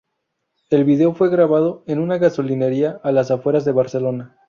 [0.71, 4.35] El vídeo fue grabado en una gasolinera a las afueras de Barcelona.